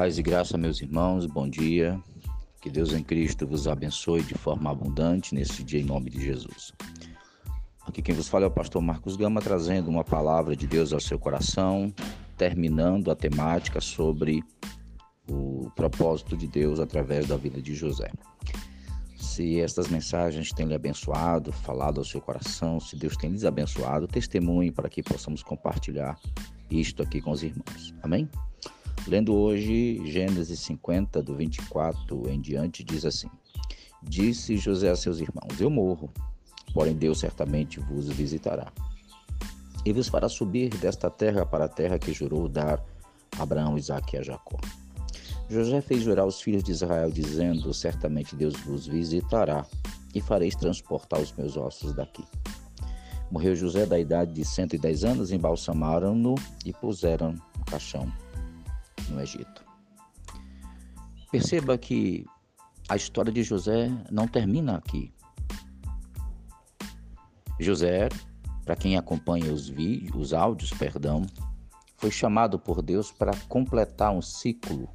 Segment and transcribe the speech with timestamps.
[0.00, 2.02] Paz e graça, meus irmãos, bom dia.
[2.58, 6.72] Que Deus em Cristo vos abençoe de forma abundante neste dia, em nome de Jesus.
[7.86, 11.00] Aqui quem vos fala é o pastor Marcos Gama, trazendo uma palavra de Deus ao
[11.00, 11.92] seu coração,
[12.38, 14.42] terminando a temática sobre
[15.28, 18.10] o propósito de Deus através da vida de José.
[19.18, 24.08] Se estas mensagens têm lhe abençoado, falado ao seu coração, se Deus tem lhes abençoado,
[24.08, 26.18] testemunhe para que possamos compartilhar
[26.70, 27.94] isto aqui com os irmãos.
[28.02, 28.26] Amém?
[29.06, 33.28] Lendo hoje Gênesis 50, do 24 em diante, diz assim:
[34.02, 36.10] Disse José a seus irmãos: Eu morro,
[36.74, 38.70] porém Deus certamente vos visitará.
[39.84, 42.84] E vos fará subir desta terra para a terra que jurou dar
[43.38, 44.58] a Abraão, Isaque e a Jacó.
[45.48, 49.66] José fez jurar os filhos de Israel, dizendo: Certamente Deus vos visitará
[50.14, 52.24] e fareis transportar os meus ossos daqui.
[53.30, 56.34] Morreu José da idade de 110 anos, embalsamaram-no
[56.66, 58.12] e puseram no caixão
[59.10, 59.64] no Egito.
[61.30, 62.24] Perceba que
[62.88, 65.12] a história de José não termina aqui.
[67.58, 68.08] José,
[68.64, 71.24] para quem acompanha os vídeos, os áudios, perdão,
[71.98, 74.88] foi chamado por Deus para completar um ciclo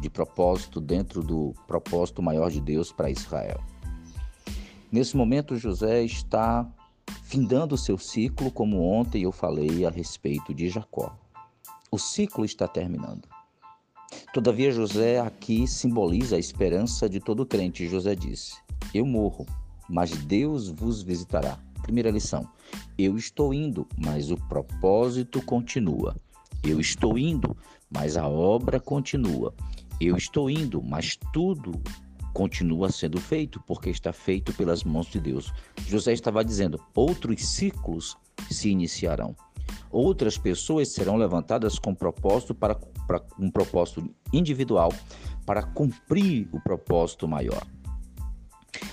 [0.00, 3.60] de propósito dentro do propósito maior de Deus para Israel.
[4.90, 6.70] Nesse momento, José está
[7.24, 11.16] findando o seu ciclo, como ontem eu falei a respeito de Jacó.
[11.90, 13.28] O ciclo está terminando.
[14.32, 17.86] Todavia, José aqui simboliza a esperança de todo crente.
[17.86, 18.56] José disse:
[18.94, 19.46] Eu morro,
[19.90, 21.58] mas Deus vos visitará.
[21.82, 22.48] Primeira lição:
[22.96, 26.16] Eu estou indo, mas o propósito continua.
[26.64, 27.54] Eu estou indo,
[27.90, 29.54] mas a obra continua.
[30.00, 31.72] Eu estou indo, mas tudo
[32.32, 35.52] continua sendo feito, porque está feito pelas mãos de Deus.
[35.86, 38.16] José estava dizendo: outros ciclos
[38.50, 39.36] se iniciarão.
[39.92, 44.90] Outras pessoas serão levantadas com propósito para, para um propósito individual
[45.44, 47.62] para cumprir o propósito maior.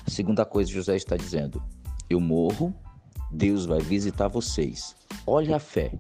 [0.05, 1.63] A segunda coisa José está dizendo:
[2.09, 2.75] eu morro,
[3.31, 4.95] Deus vai visitar vocês.
[5.25, 5.91] Olha a fé.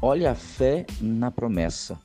[0.00, 1.98] Olha a fé na promessa.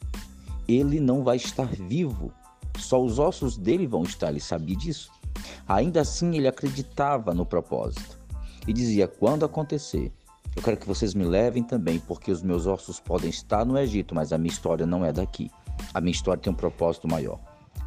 [0.67, 2.33] Ele não vai estar vivo,
[2.77, 5.11] só os ossos dele vão estar, ele sabia disso.
[5.67, 8.17] Ainda assim, ele acreditava no propósito
[8.67, 10.11] e dizia: quando acontecer,
[10.55, 14.13] eu quero que vocês me levem também, porque os meus ossos podem estar no Egito,
[14.13, 15.49] mas a minha história não é daqui.
[15.93, 17.39] A minha história tem um propósito maior.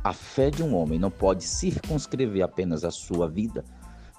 [0.03, 3.65] A fé de um homem não pode circunscrever apenas a sua vida.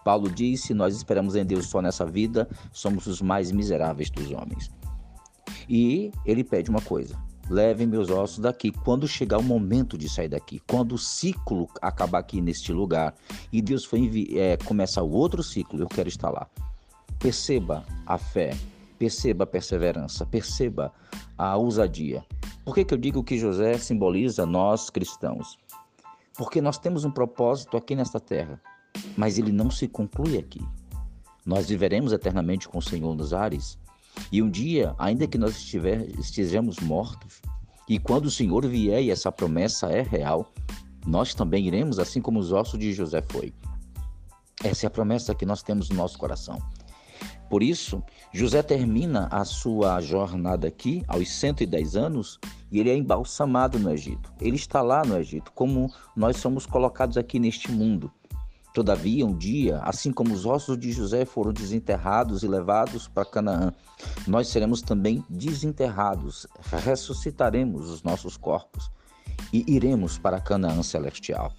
[0.03, 4.71] Paulo disse: Nós esperamos em Deus só nessa vida, somos os mais miseráveis dos homens.
[5.67, 7.17] E ele pede uma coisa:
[7.49, 8.71] levem meus ossos daqui.
[8.71, 13.15] Quando chegar o momento de sair daqui, quando o ciclo acabar aqui neste lugar
[13.51, 13.89] e Deus
[14.35, 16.47] é, começar o outro ciclo, eu quero estar lá.
[17.19, 18.55] Perceba a fé,
[18.99, 20.93] perceba a perseverança, perceba
[21.37, 22.23] a ousadia.
[22.63, 25.57] Por que, que eu digo que José simboliza nós cristãos?
[26.37, 28.59] Porque nós temos um propósito aqui nesta terra,
[29.15, 30.61] mas ele não se conclui aqui.
[31.45, 33.77] Nós viveremos eternamente com o Senhor nos ares,
[34.31, 37.41] e um dia, ainda que nós estiver, estejamos mortos,
[37.87, 40.51] e quando o Senhor vier e essa promessa é real,
[41.05, 43.53] nós também iremos, assim como os ossos de José foi.
[44.63, 46.57] Essa é a promessa que nós temos no nosso coração.
[47.49, 52.39] Por isso, José termina a sua jornada aqui aos 110 anos
[52.71, 54.33] e ele é embalsamado no Egito.
[54.41, 58.11] Ele está lá no Egito, como nós somos colocados aqui neste mundo.
[58.73, 63.71] Todavia, um dia, assim como os ossos de José foram desenterrados e levados para Canaã,
[64.27, 66.45] nós seremos também desenterrados,
[66.83, 68.91] ressuscitaremos os nossos corpos
[69.53, 71.53] e iremos para Canaã celestial.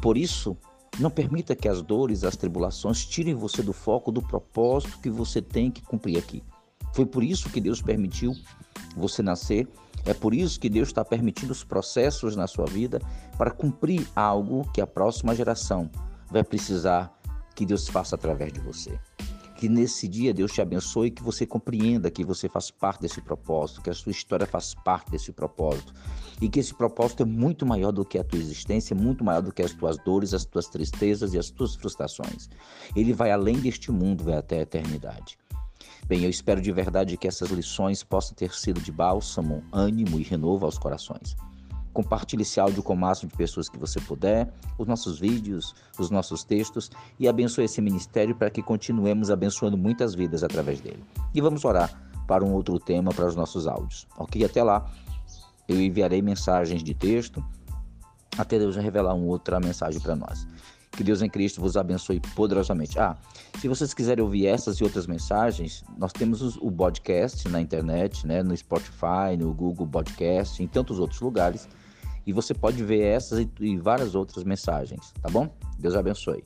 [0.00, 0.56] Por isso,
[0.98, 5.40] não permita que as dores, as tribulações tirem você do foco do propósito que você
[5.40, 6.42] tem que cumprir aqui.
[6.92, 8.34] Foi por isso que Deus permitiu
[8.96, 9.68] você nascer.
[10.04, 13.00] É por isso que Deus está permitindo os processos na sua vida
[13.36, 15.90] para cumprir algo que a próxima geração
[16.30, 17.12] vai precisar
[17.54, 18.98] que Deus faça através de você.
[19.58, 23.82] Que nesse dia Deus te abençoe que você compreenda que você faz parte desse propósito,
[23.82, 25.92] que a sua história faz parte desse propósito
[26.40, 29.52] e que esse propósito é muito maior do que a tua existência, muito maior do
[29.52, 32.48] que as tuas dores, as tuas tristezas e as tuas frustrações.
[32.94, 35.36] Ele vai além deste mundo, vai até a eternidade.
[36.06, 40.22] Bem, eu espero de verdade que essas lições possam ter sido de bálsamo, ânimo e
[40.22, 41.36] renovo aos corações.
[41.98, 46.10] Compartilhe esse áudio com o máximo de pessoas que você puder, os nossos vídeos, os
[46.10, 51.02] nossos textos e abençoe esse ministério para que continuemos abençoando muitas vidas através dele.
[51.34, 54.06] E vamos orar para um outro tema para os nossos áudios.
[54.16, 54.44] Ok?
[54.44, 54.88] Até lá,
[55.66, 57.44] eu enviarei mensagens de texto
[58.38, 60.46] até Deus revelar uma outra mensagem para nós.
[60.92, 62.96] Que Deus em Cristo vos abençoe poderosamente.
[62.96, 63.16] Ah,
[63.58, 68.40] se vocês quiserem ouvir essas e outras mensagens, nós temos o podcast na internet, né,
[68.40, 71.68] no Spotify, no Google Podcast, em tantos outros lugares.
[72.28, 75.48] E você pode ver essas e várias outras mensagens, tá bom?
[75.78, 76.44] Deus abençoe.